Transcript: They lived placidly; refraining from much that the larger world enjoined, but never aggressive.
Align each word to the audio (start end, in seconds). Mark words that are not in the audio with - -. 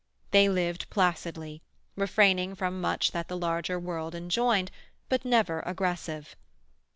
They 0.31 0.49
lived 0.49 0.89
placidly; 0.89 1.61
refraining 1.95 2.55
from 2.55 2.81
much 2.81 3.11
that 3.11 3.27
the 3.27 3.37
larger 3.37 3.79
world 3.79 4.15
enjoined, 4.15 4.71
but 5.09 5.23
never 5.23 5.59
aggressive. 5.59 6.35